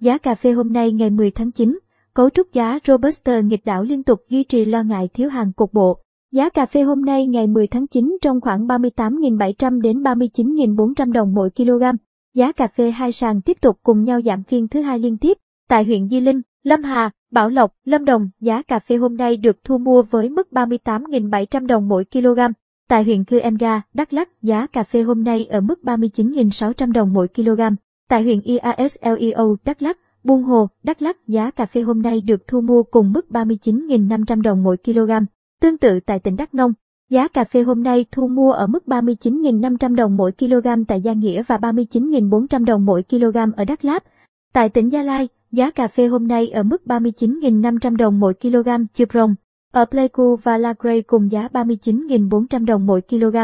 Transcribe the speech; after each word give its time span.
Giá 0.00 0.18
cà 0.18 0.34
phê 0.34 0.52
hôm 0.52 0.72
nay 0.72 0.92
ngày 0.92 1.10
10 1.10 1.30
tháng 1.30 1.52
9, 1.52 1.78
cấu 2.14 2.30
trúc 2.30 2.52
giá 2.52 2.78
Robusta 2.86 3.40
nghịch 3.40 3.64
đảo 3.64 3.82
liên 3.82 4.02
tục 4.02 4.20
duy 4.28 4.44
trì 4.44 4.64
lo 4.64 4.82
ngại 4.82 5.08
thiếu 5.14 5.28
hàng 5.28 5.52
cục 5.52 5.72
bộ. 5.72 5.98
Giá 6.32 6.48
cà 6.48 6.66
phê 6.66 6.82
hôm 6.82 7.04
nay 7.04 7.26
ngày 7.26 7.46
10 7.46 7.66
tháng 7.66 7.86
9 7.86 8.16
trong 8.22 8.40
khoảng 8.40 8.66
38.700 8.66 9.80
đến 9.80 10.02
39.400 10.02 11.12
đồng 11.12 11.34
mỗi 11.34 11.50
kg. 11.50 11.82
Giá 12.34 12.52
cà 12.52 12.66
phê 12.76 12.90
hai 12.90 13.12
sàn 13.12 13.40
tiếp 13.42 13.56
tục 13.60 13.78
cùng 13.82 14.04
nhau 14.04 14.20
giảm 14.24 14.42
phiên 14.42 14.68
thứ 14.68 14.80
hai 14.80 14.98
liên 14.98 15.18
tiếp. 15.18 15.38
Tại 15.68 15.84
huyện 15.84 16.08
Di 16.08 16.20
Linh, 16.20 16.40
Lâm 16.62 16.82
Hà, 16.82 17.10
Bảo 17.32 17.48
Lộc, 17.48 17.72
Lâm 17.84 18.04
Đồng, 18.04 18.30
giá 18.40 18.62
cà 18.62 18.78
phê 18.78 18.96
hôm 18.96 19.16
nay 19.16 19.36
được 19.36 19.64
thu 19.64 19.78
mua 19.78 20.02
với 20.02 20.28
mức 20.28 20.48
38.700 20.52 21.66
đồng 21.66 21.88
mỗi 21.88 22.04
kg. 22.04 22.38
Tại 22.88 23.04
huyện 23.04 23.24
Cư 23.24 23.38
Emga, 23.38 23.82
Đắk 23.94 24.12
Lắk, 24.12 24.42
giá 24.42 24.66
cà 24.66 24.82
phê 24.82 25.02
hôm 25.02 25.24
nay 25.24 25.46
ở 25.46 25.60
mức 25.60 25.80
39.600 25.82 26.92
đồng 26.92 27.12
mỗi 27.12 27.28
kg. 27.28 27.60
Tại 28.10 28.22
huyện 28.22 28.40
IASLEO, 28.40 29.56
Đắk 29.64 29.82
Lắk, 29.82 29.98
Buôn 30.24 30.42
Hồ, 30.42 30.68
Đắk 30.82 31.02
Lắk, 31.02 31.16
giá 31.28 31.50
cà 31.50 31.66
phê 31.66 31.80
hôm 31.80 32.02
nay 32.02 32.20
được 32.20 32.46
thu 32.48 32.60
mua 32.60 32.82
cùng 32.82 33.12
mức 33.12 33.26
39.500 33.30 34.42
đồng 34.42 34.62
mỗi 34.62 34.76
kg. 34.76 35.10
Tương 35.60 35.78
tự 35.78 36.00
tại 36.00 36.18
tỉnh 36.18 36.36
Đắk 36.36 36.54
Nông, 36.54 36.72
giá 37.10 37.28
cà 37.28 37.44
phê 37.44 37.62
hôm 37.62 37.82
nay 37.82 38.04
thu 38.12 38.28
mua 38.28 38.52
ở 38.52 38.66
mức 38.66 38.84
39.500 38.86 39.94
đồng 39.94 40.16
mỗi 40.16 40.32
kg 40.32 40.84
tại 40.88 41.00
Gia 41.00 41.12
Nghĩa 41.12 41.42
và 41.42 41.56
39.400 41.56 42.64
đồng 42.64 42.86
mỗi 42.86 43.02
kg 43.02 43.36
ở 43.56 43.64
Đắk 43.64 43.84
Lắk. 43.84 44.04
Tại 44.52 44.68
tỉnh 44.68 44.88
Gia 44.88 45.02
Lai, 45.02 45.28
giá 45.52 45.70
cà 45.70 45.88
phê 45.88 46.06
hôm 46.06 46.28
nay 46.28 46.48
ở 46.48 46.62
mức 46.62 46.82
39.500 46.86 47.96
đồng 47.96 48.20
mỗi 48.20 48.34
kg 48.34 48.68
chư 48.94 49.04
rồng 49.14 49.34
Ở 49.72 49.84
Pleiku 49.84 50.36
và 50.36 50.58
La 50.58 50.74
Grey 50.78 51.02
cùng 51.02 51.30
giá 51.30 51.48
39.400 51.52 52.64
đồng 52.64 52.86
mỗi 52.86 53.00
kg. 53.00 53.36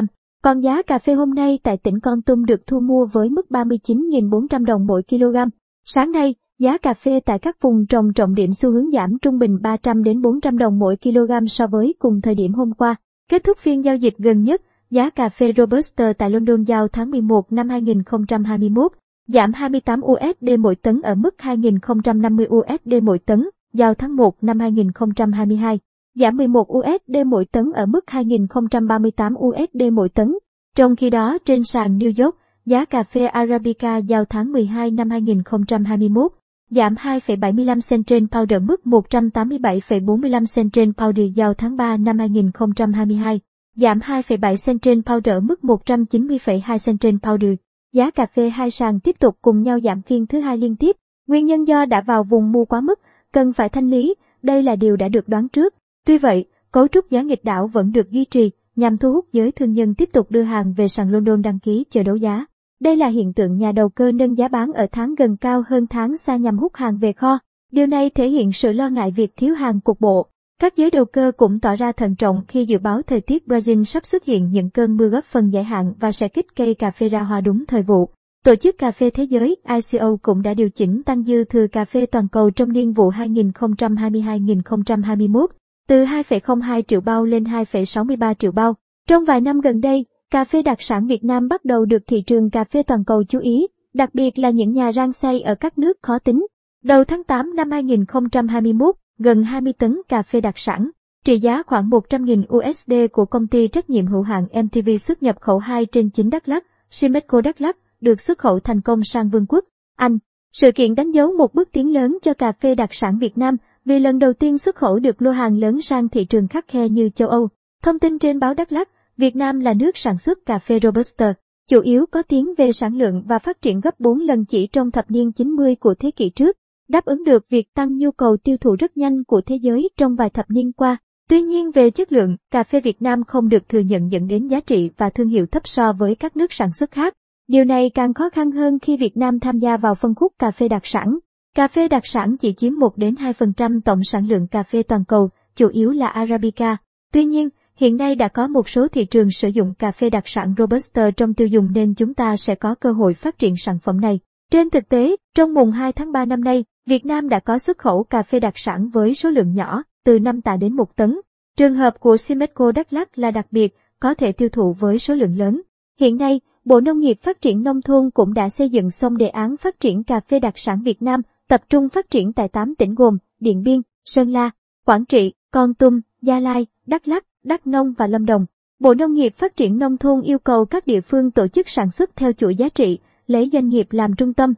Còn 0.43 0.61
giá 0.61 0.83
cà 0.83 0.99
phê 0.99 1.15
hôm 1.15 1.35
nay 1.35 1.59
tại 1.63 1.77
tỉnh 1.77 2.01
Con 2.01 2.23
Tum 2.23 2.45
được 2.45 2.67
thu 2.67 2.81
mua 2.81 3.07
với 3.13 3.31
mức 3.31 3.47
39.400 3.51 4.65
đồng 4.65 4.87
mỗi 4.87 5.03
kg. 5.03 5.37
Sáng 5.85 6.13
nay, 6.13 6.35
giá 6.59 6.79
cà 6.79 6.95
phê 6.95 7.21
tại 7.21 7.39
các 7.39 7.57
vùng 7.61 7.87
trồng 7.87 8.13
trọng 8.13 8.35
điểm 8.35 8.55
xu 8.55 8.71
hướng 8.71 8.91
giảm 8.91 9.19
trung 9.23 9.39
bình 9.39 9.59
300 9.63 10.03
đến 10.03 10.23
400 10.23 10.59
đồng 10.59 10.79
mỗi 10.79 10.97
kg 10.97 11.47
so 11.49 11.67
với 11.67 11.95
cùng 11.99 12.21
thời 12.21 12.35
điểm 12.35 12.53
hôm 12.53 12.73
qua. 12.73 12.95
Kết 13.31 13.45
thúc 13.45 13.59
phiên 13.59 13.85
giao 13.85 13.97
dịch 13.97 14.19
gần 14.19 14.43
nhất, 14.43 14.63
giá 14.91 15.11
cà 15.11 15.29
phê 15.29 15.53
Robusta 15.57 16.13
tại 16.13 16.31
London 16.31 16.63
giao 16.63 16.89
tháng 16.89 17.11
11 17.11 17.53
năm 17.53 17.69
2021 17.69 18.93
giảm 19.29 19.53
28 19.53 20.01
USD 20.01 20.51
mỗi 20.59 20.75
tấn 20.75 21.01
ở 21.03 21.15
mức 21.15 21.35
2.050 21.39 22.47
USD 22.57 23.05
mỗi 23.05 23.19
tấn, 23.19 23.49
giao 23.73 23.95
tháng 23.95 24.17
1 24.17 24.45
năm 24.45 24.59
2022, 24.59 25.79
giảm 26.19 26.37
11 26.37 26.73
USD 26.79 27.17
mỗi 27.27 27.45
tấn 27.45 27.73
ở 27.75 27.87
mức 27.87 28.05
2.038 28.07 29.35
USD 29.35 29.93
mỗi 29.93 30.09
tấn. 30.09 30.35
Trong 30.77 30.97
khi 30.97 31.11
đó 31.11 31.39
trên 31.45 31.65
sàn 31.65 31.99
New 31.99 32.25
York, 32.25 32.37
giá 32.67 32.85
cà 32.85 33.03
phê 33.03 33.27
Arabica 33.27 33.97
giao 33.97 34.25
tháng 34.25 34.53
12 34.53 34.91
năm 34.91 35.11
2021, 35.11 36.33
giảm 36.71 36.95
2,75 36.95 37.81
cent 37.91 38.07
trên 38.07 38.29
pound 38.29 38.53
ở 38.53 38.59
mức 38.59 38.81
187,45 38.85 40.45
cent 40.57 40.73
trên 40.73 40.93
pound 40.93 41.19
giao 41.35 41.55
tháng 41.55 41.77
3 41.77 41.97
năm 41.97 42.19
2022, 42.19 43.41
giảm 43.77 43.99
2,7 43.99 44.57
cent 44.67 44.83
trên 44.83 45.03
pound 45.03 45.29
ở 45.29 45.41
mức 45.41 45.61
190,2 45.63 46.79
cent 46.87 47.01
trên 47.01 47.19
pound. 47.19 47.45
Giá 47.93 48.11
cà 48.11 48.27
phê 48.27 48.49
hai 48.49 48.71
sàn 48.71 49.01
tiếp 49.01 49.17
tục 49.21 49.37
cùng 49.43 49.63
nhau 49.63 49.79
giảm 49.81 50.03
phiên 50.03 50.27
thứ 50.27 50.41
hai 50.41 50.59
liên 50.59 50.77
tiếp. 50.77 50.97
Nguyên 51.27 51.47
nhân 51.47 51.65
do 51.65 51.85
đã 51.85 52.01
vào 52.07 52.25
vùng 52.25 52.53
mua 52.53 52.65
quá 52.65 52.81
mức, 52.81 53.01
cần 53.33 53.53
phải 53.53 53.69
thanh 53.69 53.91
lý, 53.91 54.15
đây 54.43 54.63
là 54.63 54.77
điều 54.77 54.97
đã 54.97 55.09
được 55.09 55.29
đoán 55.29 55.49
trước. 55.49 55.75
Tuy 56.07 56.19
vậy, 56.19 56.45
cấu 56.73 56.89
trúc 56.89 57.11
giá 57.11 57.23
nghịch 57.23 57.45
đảo 57.45 57.67
vẫn 57.67 57.93
được 57.93 58.11
duy 58.11 58.25
trì, 58.25 58.51
nhằm 58.77 58.99
thu 58.99 59.13
hút 59.13 59.27
giới 59.33 59.53
thương 59.53 59.73
nhân 59.73 59.95
tiếp 59.95 60.09
tục 60.13 60.31
đưa 60.31 60.43
hàng 60.43 60.75
về 60.77 60.89
sàn 60.89 61.11
London 61.11 61.43
đăng 61.43 61.59
ký 61.59 61.85
chờ 61.91 62.03
đấu 62.03 62.17
giá. 62.17 62.47
Đây 62.81 62.97
là 62.97 63.09
hiện 63.09 63.33
tượng 63.33 63.57
nhà 63.57 63.73
đầu 63.73 63.89
cơ 63.89 64.13
nâng 64.13 64.39
giá 64.39 64.49
bán 64.49 64.73
ở 64.73 64.87
tháng 64.93 65.15
gần 65.15 65.37
cao 65.37 65.63
hơn 65.69 65.87
tháng 65.87 66.17
xa 66.17 66.37
nhằm 66.37 66.59
hút 66.59 66.75
hàng 66.75 66.99
về 66.99 67.13
kho. 67.13 67.39
Điều 67.73 67.87
này 67.87 68.11
thể 68.11 68.29
hiện 68.29 68.53
sự 68.53 68.73
lo 68.73 68.89
ngại 68.89 69.11
việc 69.17 69.37
thiếu 69.37 69.55
hàng 69.55 69.81
cục 69.81 70.01
bộ. 70.01 70.27
Các 70.61 70.77
giới 70.77 70.91
đầu 70.91 71.05
cơ 71.05 71.33
cũng 71.37 71.61
tỏ 71.61 71.77
ra 71.77 71.93
thận 71.93 72.17
trọng 72.17 72.43
khi 72.49 72.65
dự 72.65 72.79
báo 72.79 73.03
thời 73.03 73.21
tiết 73.21 73.47
Brazil 73.47 73.85
sắp 73.85 74.07
xuất 74.07 74.25
hiện 74.25 74.51
những 74.51 74.71
cơn 74.71 74.97
mưa 74.97 75.09
góp 75.09 75.25
phần 75.25 75.53
giải 75.53 75.65
hạn 75.65 75.95
và 76.01 76.13
sẽ 76.13 76.29
kích 76.29 76.47
cây 76.57 76.75
cà 76.75 76.91
phê 76.91 77.09
ra 77.09 77.23
hoa 77.23 77.41
đúng 77.41 77.67
thời 77.67 77.83
vụ. 77.83 78.09
Tổ 78.45 78.55
chức 78.55 78.79
Cà 78.79 78.91
phê 78.91 79.11
Thế 79.11 79.25
giới 79.25 79.57
ICO 79.69 80.17
cũng 80.23 80.43
đã 80.43 80.55
điều 80.55 80.71
chỉnh 80.71 81.03
tăng 81.03 81.23
dư 81.23 81.45
thừa 81.45 81.67
cà 81.67 81.85
phê 81.85 82.07
toàn 82.07 82.29
cầu 82.29 82.51
trong 82.51 82.73
niên 82.73 82.93
vụ 82.93 83.11
2022-2021 83.11 85.47
từ 85.89 86.05
2,02 86.05 86.83
triệu 86.83 87.01
bao 87.01 87.25
lên 87.25 87.45
2,63 87.45 88.35
triệu 88.35 88.53
bao. 88.53 88.75
Trong 89.09 89.25
vài 89.25 89.41
năm 89.41 89.61
gần 89.61 89.81
đây, 89.81 90.07
cà 90.31 90.45
phê 90.45 90.63
đặc 90.63 90.83
sản 90.83 91.07
Việt 91.07 91.25
Nam 91.25 91.49
bắt 91.49 91.65
đầu 91.65 91.85
được 91.85 92.03
thị 92.07 92.23
trường 92.27 92.51
cà 92.51 92.65
phê 92.65 92.83
toàn 92.83 93.05
cầu 93.05 93.25
chú 93.25 93.39
ý, 93.39 93.67
đặc 93.95 94.15
biệt 94.15 94.39
là 94.39 94.51
những 94.51 94.73
nhà 94.73 94.93
rang 94.93 95.13
xay 95.13 95.41
ở 95.41 95.55
các 95.55 95.79
nước 95.79 95.97
khó 96.03 96.19
tính. 96.19 96.47
Đầu 96.85 97.05
tháng 97.05 97.25
8 97.25 97.57
năm 97.57 97.71
2021, 97.71 98.95
gần 99.19 99.43
20 99.43 99.73
tấn 99.73 100.01
cà 100.09 100.23
phê 100.23 100.41
đặc 100.41 100.59
sản, 100.59 100.91
trị 101.25 101.39
giá 101.39 101.63
khoảng 101.63 101.91
100.000 101.91 102.71
USD 102.71 102.93
của 103.13 103.25
công 103.25 103.47
ty 103.47 103.69
trách 103.69 103.91
nhiệm 103.91 104.07
hữu 104.07 104.23
hạn 104.23 104.47
MTV 104.63 104.89
xuất 105.01 105.23
nhập 105.23 105.41
khẩu 105.41 105.59
2 105.59 105.87
trên 105.87 106.11
9 106.11 106.31
Đắk 106.31 106.49
Lắk, 106.49 106.65
Simeco 106.91 107.41
Đắk 107.41 107.61
Lắk, 107.61 107.77
được 108.01 108.21
xuất 108.21 108.39
khẩu 108.39 108.61
thành 108.61 108.81
công 108.81 109.05
sang 109.05 109.29
Vương 109.29 109.47
quốc, 109.47 109.65
Anh. 109.97 110.19
Sự 110.53 110.73
kiện 110.73 110.95
đánh 110.95 111.11
dấu 111.11 111.33
một 111.33 111.55
bước 111.55 111.69
tiến 111.73 111.93
lớn 111.95 112.19
cho 112.23 112.35
cà 112.35 112.53
phê 112.53 112.75
đặc 112.75 112.95
sản 112.95 113.19
Việt 113.19 113.39
Nam 113.39 113.57
vì 113.87 113.99
lần 113.99 114.19
đầu 114.19 114.33
tiên 114.33 114.59
xuất 114.59 114.77
khẩu 114.77 114.99
được 114.99 115.23
lô 115.23 115.31
hàng 115.31 115.59
lớn 115.59 115.81
sang 115.81 116.09
thị 116.09 116.25
trường 116.25 116.49
khắc 116.49 116.69
khe 116.69 116.89
như 116.89 117.09
châu 117.09 117.29
Âu. 117.29 117.49
Thông 117.83 117.99
tin 117.99 118.19
trên 118.19 118.39
báo 118.39 118.55
Đắk 118.55 118.73
Lắk, 118.73 118.89
Việt 119.17 119.37
Nam 119.37 119.61
là 119.61 119.75
nước 119.75 119.97
sản 119.97 120.19
xuất 120.19 120.39
cà 120.47 120.59
phê 120.59 120.79
Robusta, 120.83 121.35
chủ 121.69 121.81
yếu 121.81 122.07
có 122.11 122.23
tiếng 122.23 122.55
về 122.59 122.73
sản 122.73 122.95
lượng 122.95 123.23
và 123.27 123.39
phát 123.39 123.61
triển 123.63 123.81
gấp 123.81 124.01
4 124.01 124.21
lần 124.21 124.45
chỉ 124.45 124.67
trong 124.67 124.91
thập 124.91 125.11
niên 125.11 125.33
90 125.33 125.75
của 125.75 125.95
thế 125.95 126.11
kỷ 126.11 126.31
trước, 126.31 126.57
đáp 126.89 127.05
ứng 127.05 127.25
được 127.25 127.47
việc 127.51 127.75
tăng 127.75 127.99
nhu 127.99 128.11
cầu 128.11 128.37
tiêu 128.45 128.57
thụ 128.57 128.77
rất 128.79 128.97
nhanh 128.97 129.25
của 129.25 129.41
thế 129.41 129.57
giới 129.63 129.89
trong 129.97 130.15
vài 130.15 130.31
thập 130.31 130.51
niên 130.51 130.73
qua. 130.73 130.97
Tuy 131.29 131.43
nhiên 131.43 131.71
về 131.71 131.91
chất 131.91 132.13
lượng, 132.13 132.37
cà 132.51 132.63
phê 132.63 132.81
Việt 132.81 133.03
Nam 133.03 133.25
không 133.25 133.49
được 133.49 133.69
thừa 133.69 133.81
nhận 133.81 134.13
dẫn 134.13 134.27
đến 134.27 134.47
giá 134.47 134.61
trị 134.61 134.91
và 134.97 135.11
thương 135.11 135.29
hiệu 135.29 135.47
thấp 135.47 135.69
so 135.69 135.93
với 135.93 136.15
các 136.15 136.37
nước 136.37 136.53
sản 136.53 136.73
xuất 136.73 136.91
khác. 136.91 137.15
Điều 137.49 137.65
này 137.65 137.91
càng 137.95 138.15
khó 138.15 138.31
khăn 138.31 138.51
hơn 138.51 138.79
khi 138.79 138.97
Việt 138.97 139.17
Nam 139.17 139.41
tham 139.41 139.59
gia 139.59 139.77
vào 139.77 139.95
phân 139.95 140.15
khúc 140.15 140.33
cà 140.39 140.51
phê 140.51 140.69
đặc 140.69 140.87
sản. 140.87 141.19
Cà 141.57 141.69
phê 141.69 141.89
đặc 141.89 142.07
sản 142.07 142.37
chỉ 142.37 142.53
chiếm 142.53 142.79
1 142.79 142.97
đến 142.97 143.15
2% 143.15 143.81
tổng 143.85 144.01
sản 144.05 144.27
lượng 144.29 144.47
cà 144.47 144.63
phê 144.63 144.83
toàn 144.83 145.05
cầu, 145.05 145.31
chủ 145.55 145.69
yếu 145.69 145.91
là 145.91 146.07
Arabica. 146.07 146.77
Tuy 147.13 147.25
nhiên, 147.25 147.49
hiện 147.77 147.97
nay 147.97 148.15
đã 148.15 148.29
có 148.29 148.47
một 148.47 148.69
số 148.69 148.89
thị 148.89 149.05
trường 149.05 149.31
sử 149.31 149.49
dụng 149.49 149.75
cà 149.75 149.93
phê 149.93 150.11
đặc 150.11 150.23
sản 150.27 150.55
Robusta 150.59 151.11
trong 151.11 151.35
tiêu 151.35 151.49
dùng 151.49 151.69
nên 151.75 151.95
chúng 151.95 152.15
ta 152.15 152.37
sẽ 152.37 152.55
có 152.55 152.75
cơ 152.75 152.93
hội 152.93 153.15
phát 153.15 153.39
triển 153.39 153.55
sản 153.57 153.79
phẩm 153.79 154.01
này. 154.01 154.21
Trên 154.53 154.71
thực 154.71 154.89
tế, 154.89 155.17
trong 155.35 155.55
mùng 155.55 155.71
2 155.71 155.93
tháng 155.93 156.13
3 156.13 156.25
năm 156.25 156.45
nay, 156.45 156.65
Việt 156.87 157.07
Nam 157.07 157.29
đã 157.29 157.41
có 157.41 157.59
xuất 157.59 157.79
khẩu 157.79 158.05
cà 158.05 158.23
phê 158.23 158.41
đặc 158.41 158.55
sản 158.57 158.89
với 158.89 159.15
số 159.15 159.31
lượng 159.31 159.55
nhỏ, 159.55 159.83
từ 160.05 160.19
5 160.19 160.41
tạ 160.41 160.57
đến 160.57 160.77
1 160.77 160.97
tấn. 160.97 161.21
Trường 161.57 161.75
hợp 161.75 162.01
của 162.01 162.17
Simeco 162.17 162.73
Đắk 162.73 162.93
Lắk 162.93 163.19
là 163.19 163.31
đặc 163.31 163.47
biệt, 163.51 163.77
có 164.01 164.15
thể 164.15 164.33
tiêu 164.33 164.49
thụ 164.49 164.73
với 164.73 164.99
số 164.99 165.15
lượng 165.15 165.39
lớn. 165.39 165.63
Hiện 166.01 166.17
nay, 166.17 166.41
Bộ 166.65 166.81
Nông 166.81 167.01
nghiệp 167.01 167.17
Phát 167.23 167.41
triển 167.41 167.63
Nông 167.63 167.83
thôn 167.83 168.11
cũng 168.11 168.35
đã 168.35 168.49
xây 168.49 168.69
dựng 168.69 168.91
xong 168.91 169.17
đề 169.17 169.29
án 169.29 169.57
phát 169.57 169.81
triển 169.81 170.05
cà 170.05 170.21
phê 170.21 170.39
đặc 170.39 170.55
sản 170.57 170.83
Việt 170.85 171.03
Nam, 171.03 171.21
tập 171.49 171.63
trung 171.69 171.89
phát 171.89 172.11
triển 172.11 172.33
tại 172.33 172.49
8 172.49 172.75
tỉnh 172.75 172.95
gồm 172.95 173.19
Điện 173.41 173.63
Biên, 173.63 173.81
Sơn 174.05 174.33
La, 174.33 174.51
Quảng 174.85 175.05
Trị, 175.05 175.33
Con 175.51 175.75
Tum, 175.75 176.01
Gia 176.23 176.41
Lai, 176.41 176.67
Đắk 176.87 177.09
Lắk, 177.09 177.25
Đắk 177.45 177.67
Nông 177.67 177.93
và 177.93 178.07
Lâm 178.07 178.27
Đồng. 178.27 178.47
Bộ 178.79 178.95
Nông 178.95 179.15
nghiệp 179.15 179.35
Phát 179.35 179.57
triển 179.57 179.79
Nông 179.79 179.97
thôn 179.97 180.23
yêu 180.23 180.39
cầu 180.39 180.65
các 180.65 180.87
địa 180.87 181.01
phương 181.01 181.31
tổ 181.31 181.49
chức 181.49 181.69
sản 181.69 181.91
xuất 181.91 182.17
theo 182.17 182.33
chuỗi 182.33 182.57
giá 182.57 182.69
trị, 182.69 182.99
lấy 183.27 183.51
doanh 183.53 183.69
nghiệp 183.69 183.87
làm 183.91 184.15
trung 184.15 184.35
tâm, 184.35 184.55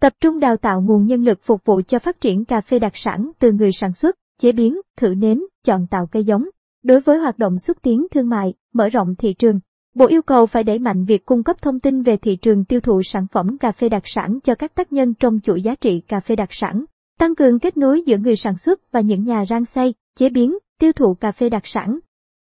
tập 0.00 0.12
trung 0.20 0.40
đào 0.40 0.56
tạo 0.56 0.80
nguồn 0.80 1.06
nhân 1.06 1.24
lực 1.24 1.38
phục 1.42 1.64
vụ 1.64 1.80
cho 1.86 1.98
phát 1.98 2.20
triển 2.20 2.44
cà 2.44 2.60
phê 2.60 2.78
đặc 2.78 2.92
sản 2.96 3.30
từ 3.38 3.52
người 3.52 3.72
sản 3.72 3.94
xuất, 3.94 4.16
chế 4.38 4.52
biến, 4.52 4.80
thử 4.96 5.14
nếm, 5.14 5.38
chọn 5.64 5.86
tạo 5.90 6.06
cây 6.06 6.24
giống. 6.24 6.44
Đối 6.82 7.00
với 7.00 7.18
hoạt 7.18 7.38
động 7.38 7.58
xúc 7.58 7.76
tiến 7.82 8.06
thương 8.10 8.28
mại, 8.28 8.54
mở 8.72 8.88
rộng 8.88 9.14
thị 9.18 9.34
trường, 9.34 9.60
Bộ 9.94 10.06
yêu 10.06 10.22
cầu 10.22 10.46
phải 10.46 10.64
đẩy 10.64 10.78
mạnh 10.78 11.04
việc 11.04 11.26
cung 11.26 11.42
cấp 11.42 11.56
thông 11.62 11.80
tin 11.80 12.02
về 12.02 12.16
thị 12.16 12.36
trường 12.36 12.64
tiêu 12.64 12.80
thụ 12.80 13.02
sản 13.02 13.26
phẩm 13.32 13.58
cà 13.58 13.72
phê 13.72 13.88
đặc 13.88 14.02
sản 14.04 14.38
cho 14.42 14.54
các 14.54 14.74
tác 14.74 14.92
nhân 14.92 15.14
trong 15.14 15.40
chuỗi 15.42 15.62
giá 15.62 15.74
trị 15.74 16.02
cà 16.08 16.20
phê 16.20 16.36
đặc 16.36 16.48
sản, 16.52 16.84
tăng 17.18 17.34
cường 17.34 17.58
kết 17.58 17.76
nối 17.76 18.02
giữa 18.06 18.16
người 18.16 18.36
sản 18.36 18.58
xuất 18.58 18.92
và 18.92 19.00
những 19.00 19.24
nhà 19.24 19.44
rang 19.46 19.64
xay, 19.64 19.94
chế 20.16 20.28
biến, 20.28 20.58
tiêu 20.78 20.92
thụ 20.92 21.14
cà 21.14 21.32
phê 21.32 21.48
đặc 21.48 21.66
sản. 21.66 21.98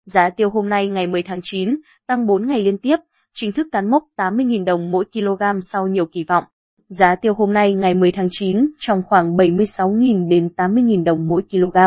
Giá 0.05 0.29
tiêu 0.29 0.49
hôm 0.49 0.69
nay 0.69 0.87
ngày 0.87 1.07
10 1.07 1.23
tháng 1.23 1.39
9, 1.43 1.75
tăng 2.07 2.27
4 2.27 2.47
ngày 2.47 2.61
liên 2.61 2.77
tiếp, 2.77 2.97
chính 3.33 3.51
thức 3.51 3.67
cán 3.71 3.91
mốc 3.91 4.03
80.000 4.17 4.65
đồng 4.65 4.91
mỗi 4.91 5.05
kg 5.13 5.59
sau 5.61 5.87
nhiều 5.87 6.05
kỳ 6.05 6.23
vọng. 6.23 6.43
Giá 6.87 7.15
tiêu 7.15 7.33
hôm 7.33 7.53
nay 7.53 7.73
ngày 7.73 7.93
10 7.93 8.11
tháng 8.11 8.27
9 8.31 8.69
trong 8.79 9.01
khoảng 9.07 9.35
76.000 9.35 10.29
đến 10.29 10.49
80.000 10.57 11.03
đồng 11.03 11.27
mỗi 11.27 11.41
kg. 11.51 11.77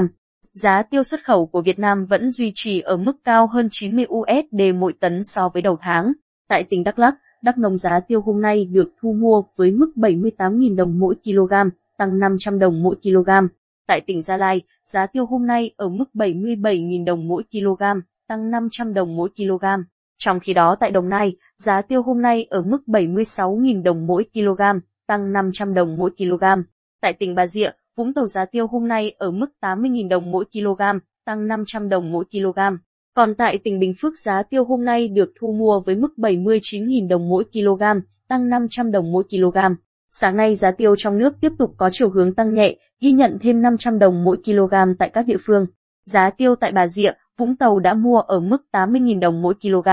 Giá 0.63 0.83
tiêu 0.83 1.03
xuất 1.03 1.25
khẩu 1.25 1.47
của 1.47 1.63
Việt 1.63 1.79
Nam 1.79 2.07
vẫn 2.07 2.31
duy 2.31 2.53
trì 2.55 2.81
ở 2.81 2.97
mức 2.97 3.13
cao 3.25 3.47
hơn 3.47 3.69
90 3.71 4.07
USD 4.09 4.61
mỗi 4.75 4.93
tấn 5.01 5.25
so 5.25 5.49
với 5.49 5.63
đầu 5.63 5.79
tháng. 5.81 6.13
Tại 6.49 6.65
tỉnh 6.65 6.85
Đắk 6.85 6.99
Lắk, 6.99 7.15
Đắk 7.43 7.59
Nông 7.59 7.77
giá 7.77 8.01
tiêu 8.01 8.21
hôm 8.21 8.43
nay 8.43 8.65
được 8.65 8.93
thu 9.01 9.13
mua 9.13 9.43
với 9.57 9.71
mức 9.71 9.93
78.000 9.97 10.77
đồng 10.77 10.99
mỗi 10.99 11.15
kg, 11.25 11.53
tăng 11.99 12.19
500 12.19 12.59
đồng 12.59 12.83
mỗi 12.83 12.97
kg. 13.03 13.31
Tại 13.87 14.01
tỉnh 14.01 14.23
Gia 14.23 14.37
Lai, 14.37 14.61
giá 14.85 15.07
tiêu 15.07 15.27
hôm 15.27 15.47
nay 15.47 15.71
ở 15.77 15.89
mức 15.89 16.05
77.000 16.15 17.05
đồng 17.05 17.29
mỗi 17.29 17.43
kg, 17.53 17.83
tăng 18.29 18.51
500 18.51 18.95
đồng 18.95 19.17
mỗi 19.17 19.29
kg. 19.37 19.65
Trong 20.19 20.41
khi 20.41 20.53
đó 20.53 20.77
tại 20.81 20.91
Đồng 20.91 21.09
Nai, 21.09 21.37
giá 21.57 21.83
tiêu 21.83 22.03
hôm 22.03 22.23
nay 22.23 22.47
ở 22.51 22.63
mức 22.63 22.83
76.000 22.87 23.83
đồng 23.83 24.07
mỗi 24.07 24.25
kg, 24.35 24.63
tăng 25.07 25.33
500 25.33 25.75
đồng 25.75 25.97
mỗi 25.97 26.11
kg. 26.19 26.45
Tại 27.01 27.13
tỉnh 27.13 27.35
Bà 27.35 27.47
Rịa, 27.47 27.71
Vũng 27.99 28.15
Tàu 28.15 28.27
giá 28.27 28.45
tiêu 28.45 28.67
hôm 28.67 28.89
nay 28.89 29.15
ở 29.19 29.31
mức 29.31 29.47
80.000 29.61 30.09
đồng 30.09 30.31
mỗi 30.31 30.45
kg, 30.53 30.83
tăng 31.25 31.47
500 31.47 31.89
đồng 31.89 32.13
mỗi 32.13 32.25
kg. 32.33 32.59
Còn 33.15 33.35
tại 33.35 33.59
tỉnh 33.59 33.79
Bình 33.79 33.95
Phước 33.99 34.19
giá 34.19 34.43
tiêu 34.43 34.65
hôm 34.65 34.85
nay 34.85 35.09
được 35.09 35.33
thu 35.41 35.53
mua 35.53 35.81
với 35.81 35.97
mức 35.97 36.13
79.000 36.17 37.09
đồng 37.09 37.29
mỗi 37.29 37.45
kg, 37.45 37.83
tăng 38.29 38.49
500 38.49 38.91
đồng 38.91 39.13
mỗi 39.13 39.25
kg. 39.31 39.59
Sáng 40.11 40.37
nay 40.37 40.57
giá 40.57 40.71
tiêu 40.71 40.97
trong 40.97 41.19
nước 41.19 41.35
tiếp 41.41 41.53
tục 41.59 41.75
có 41.77 41.91
chiều 41.93 42.11
hướng 42.11 42.35
tăng 42.35 42.55
nhẹ, 42.55 42.77
ghi 43.01 43.13
nhận 43.13 43.39
thêm 43.41 43.63
500 43.63 43.99
đồng 43.99 44.25
mỗi 44.25 44.37
kg 44.45 44.75
tại 44.99 45.11
các 45.11 45.27
địa 45.27 45.39
phương. 45.41 45.67
Giá 46.05 46.31
tiêu 46.31 46.55
tại 46.55 46.73
Bà 46.73 46.89
Rịa, 46.89 47.13
Vũng 47.39 47.57
Tàu 47.57 47.79
đã 47.79 47.95
mua 47.95 48.21
ở 48.21 48.41
mức 48.41 48.63
80.000 48.73 49.21
đồng 49.21 49.43
mỗi 49.43 49.55
kg. 49.63 49.89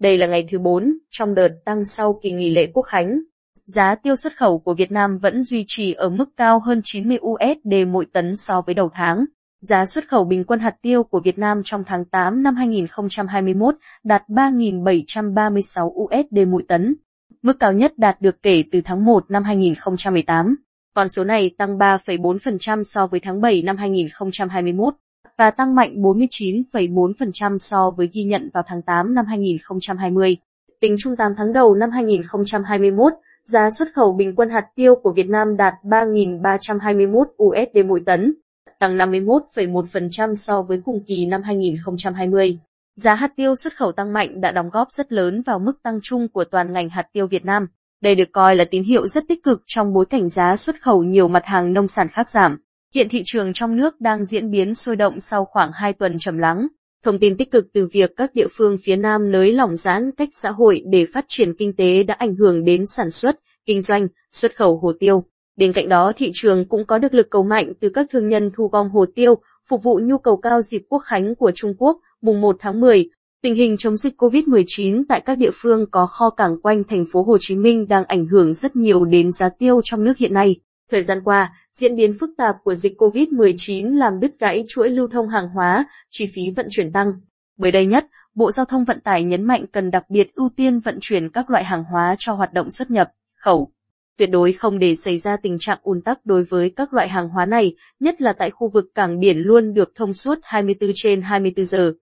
Đây 0.00 0.18
là 0.18 0.26
ngày 0.26 0.46
thứ 0.50 0.58
4 0.58 0.98
trong 1.10 1.34
đợt 1.34 1.48
tăng 1.64 1.84
sau 1.84 2.18
kỳ 2.22 2.32
nghỉ 2.32 2.50
lễ 2.50 2.66
Quốc 2.74 2.82
khánh. 2.82 3.20
Giá 3.66 3.94
tiêu 3.94 4.16
xuất 4.16 4.36
khẩu 4.36 4.58
của 4.58 4.74
Việt 4.74 4.92
Nam 4.92 5.18
vẫn 5.18 5.42
duy 5.42 5.64
trì 5.66 5.92
ở 5.92 6.08
mức 6.08 6.24
cao 6.36 6.60
hơn 6.60 6.80
90 6.84 7.18
USD 7.18 7.74
mỗi 7.88 8.06
tấn 8.12 8.36
so 8.36 8.60
với 8.66 8.74
đầu 8.74 8.90
tháng. 8.94 9.24
Giá 9.60 9.84
xuất 9.84 10.08
khẩu 10.08 10.24
bình 10.24 10.44
quân 10.44 10.60
hạt 10.60 10.74
tiêu 10.82 11.02
của 11.02 11.20
Việt 11.24 11.38
Nam 11.38 11.62
trong 11.64 11.84
tháng 11.86 12.04
8 12.04 12.42
năm 12.42 12.56
2021 12.56 13.74
đạt 14.04 14.22
3.736 14.28 15.86
USD 15.86 16.48
mỗi 16.48 16.62
tấn, 16.68 16.96
mức 17.42 17.58
cao 17.58 17.72
nhất 17.72 17.92
đạt 17.96 18.20
được 18.20 18.42
kể 18.42 18.64
từ 18.72 18.80
tháng 18.84 19.04
1 19.04 19.30
năm 19.30 19.44
2018. 19.44 20.56
Con 20.94 21.08
số 21.08 21.24
này 21.24 21.50
tăng 21.58 21.78
3,4% 21.78 22.82
so 22.84 23.06
với 23.06 23.20
tháng 23.20 23.40
7 23.40 23.62
năm 23.62 23.76
2021 23.76 24.94
và 25.38 25.50
tăng 25.50 25.74
mạnh 25.74 26.02
49,4% 26.02 27.58
so 27.58 27.90
với 27.96 28.08
ghi 28.12 28.24
nhận 28.24 28.50
vào 28.54 28.62
tháng 28.66 28.82
8 28.82 29.14
năm 29.14 29.26
2020. 29.26 30.36
Tính 30.80 30.96
chung 30.98 31.16
8 31.16 31.32
tháng 31.36 31.52
đầu 31.52 31.74
năm 31.74 31.90
2021, 31.90 33.12
giá 33.46 33.70
xuất 33.70 33.88
khẩu 33.94 34.12
bình 34.12 34.34
quân 34.36 34.50
hạt 34.50 34.66
tiêu 34.74 34.94
của 35.02 35.12
Việt 35.12 35.28
Nam 35.28 35.56
đạt 35.56 35.74
3.321 35.82 37.24
USD 37.42 37.86
mỗi 37.86 38.00
tấn, 38.06 38.34
tăng 38.78 38.96
51,1% 38.96 40.34
so 40.34 40.62
với 40.62 40.80
cùng 40.84 41.04
kỳ 41.06 41.26
năm 41.26 41.42
2020. 41.42 42.58
Giá 42.96 43.14
hạt 43.14 43.32
tiêu 43.36 43.54
xuất 43.54 43.76
khẩu 43.76 43.92
tăng 43.92 44.12
mạnh 44.12 44.40
đã 44.40 44.52
đóng 44.52 44.70
góp 44.70 44.90
rất 44.90 45.12
lớn 45.12 45.42
vào 45.46 45.58
mức 45.58 45.82
tăng 45.82 45.98
chung 46.02 46.28
của 46.28 46.44
toàn 46.44 46.72
ngành 46.72 46.88
hạt 46.88 47.06
tiêu 47.12 47.26
Việt 47.26 47.44
Nam. 47.44 47.66
Đây 48.02 48.14
được 48.14 48.32
coi 48.32 48.56
là 48.56 48.64
tín 48.64 48.84
hiệu 48.84 49.06
rất 49.06 49.24
tích 49.28 49.42
cực 49.42 49.62
trong 49.66 49.92
bối 49.92 50.06
cảnh 50.06 50.28
giá 50.28 50.56
xuất 50.56 50.82
khẩu 50.82 51.02
nhiều 51.02 51.28
mặt 51.28 51.44
hàng 51.44 51.72
nông 51.72 51.88
sản 51.88 52.08
khác 52.08 52.30
giảm. 52.30 52.58
Hiện 52.94 53.08
thị 53.08 53.22
trường 53.24 53.52
trong 53.52 53.76
nước 53.76 54.00
đang 54.00 54.24
diễn 54.24 54.50
biến 54.50 54.74
sôi 54.74 54.96
động 54.96 55.20
sau 55.20 55.44
khoảng 55.44 55.70
2 55.74 55.92
tuần 55.92 56.16
trầm 56.18 56.38
lắng. 56.38 56.66
Thông 57.04 57.18
tin 57.18 57.36
tích 57.36 57.50
cực 57.50 57.66
từ 57.72 57.88
việc 57.92 58.10
các 58.16 58.34
địa 58.34 58.46
phương 58.50 58.76
phía 58.84 58.96
Nam 58.96 59.32
nới 59.32 59.52
lỏng 59.52 59.76
giãn 59.76 60.10
cách 60.16 60.28
xã 60.32 60.50
hội 60.50 60.82
để 60.90 61.06
phát 61.12 61.24
triển 61.28 61.54
kinh 61.58 61.76
tế 61.76 62.02
đã 62.02 62.14
ảnh 62.14 62.34
hưởng 62.34 62.64
đến 62.64 62.86
sản 62.86 63.10
xuất, 63.10 63.36
kinh 63.66 63.80
doanh, 63.80 64.08
xuất 64.32 64.56
khẩu 64.56 64.78
hồ 64.78 64.92
tiêu. 65.00 65.24
Bên 65.56 65.72
cạnh 65.72 65.88
đó 65.88 66.12
thị 66.16 66.30
trường 66.34 66.68
cũng 66.68 66.86
có 66.86 66.98
được 66.98 67.14
lực 67.14 67.26
cầu 67.30 67.42
mạnh 67.42 67.72
từ 67.80 67.88
các 67.88 68.06
thương 68.10 68.28
nhân 68.28 68.50
thu 68.56 68.68
gom 68.68 68.90
hồ 68.90 69.06
tiêu, 69.14 69.34
phục 69.68 69.82
vụ 69.82 70.00
nhu 70.02 70.18
cầu 70.18 70.36
cao 70.36 70.62
dịp 70.62 70.82
quốc 70.88 71.02
khánh 71.06 71.34
của 71.34 71.50
Trung 71.54 71.74
Quốc, 71.78 71.98
mùng 72.22 72.40
1 72.40 72.56
tháng 72.60 72.80
10. 72.80 73.08
Tình 73.42 73.54
hình 73.54 73.76
chống 73.76 73.96
dịch 73.96 74.22
COVID-19 74.22 75.04
tại 75.08 75.20
các 75.20 75.38
địa 75.38 75.50
phương 75.54 75.86
có 75.90 76.06
kho 76.06 76.30
cảng 76.30 76.60
quanh 76.60 76.82
thành 76.88 77.04
phố 77.12 77.22
Hồ 77.22 77.36
Chí 77.40 77.56
Minh 77.56 77.88
đang 77.88 78.04
ảnh 78.04 78.26
hưởng 78.26 78.54
rất 78.54 78.76
nhiều 78.76 79.04
đến 79.04 79.32
giá 79.32 79.48
tiêu 79.58 79.80
trong 79.84 80.04
nước 80.04 80.16
hiện 80.18 80.34
nay. 80.34 80.56
Thời 80.90 81.02
gian 81.02 81.22
qua, 81.24 81.52
diễn 81.72 81.96
biến 81.96 82.14
phức 82.20 82.30
tạp 82.36 82.56
của 82.64 82.74
dịch 82.74 82.92
COVID-19 82.98 83.96
làm 83.96 84.20
đứt 84.20 84.30
gãy 84.38 84.64
chuỗi 84.68 84.90
lưu 84.90 85.08
thông 85.08 85.28
hàng 85.28 85.48
hóa, 85.48 85.84
chi 86.10 86.26
phí 86.34 86.42
vận 86.56 86.66
chuyển 86.70 86.92
tăng. 86.92 87.12
Mới 87.58 87.72
đây 87.72 87.86
nhất, 87.86 88.06
Bộ 88.34 88.50
Giao 88.50 88.66
thông 88.66 88.84
Vận 88.84 89.00
tải 89.00 89.24
nhấn 89.24 89.44
mạnh 89.44 89.64
cần 89.72 89.90
đặc 89.90 90.04
biệt 90.10 90.34
ưu 90.34 90.48
tiên 90.56 90.80
vận 90.80 90.98
chuyển 91.00 91.30
các 91.30 91.50
loại 91.50 91.64
hàng 91.64 91.84
hóa 91.84 92.16
cho 92.18 92.32
hoạt 92.32 92.52
động 92.52 92.70
xuất 92.70 92.90
nhập, 92.90 93.10
khẩu. 93.36 93.72
Tuyệt 94.18 94.30
đối 94.30 94.52
không 94.52 94.78
để 94.78 94.94
xảy 94.94 95.18
ra 95.18 95.36
tình 95.36 95.56
trạng 95.60 95.78
ùn 95.82 96.02
tắc 96.02 96.26
đối 96.26 96.44
với 96.44 96.72
các 96.76 96.94
loại 96.94 97.08
hàng 97.08 97.28
hóa 97.28 97.46
này, 97.46 97.74
nhất 98.00 98.20
là 98.20 98.32
tại 98.32 98.50
khu 98.50 98.68
vực 98.68 98.84
cảng 98.94 99.20
biển 99.20 99.38
luôn 99.38 99.74
được 99.74 99.92
thông 99.94 100.12
suốt 100.12 100.38
24 100.42 100.90
trên 100.94 101.22
24 101.22 101.64
giờ. 101.64 101.92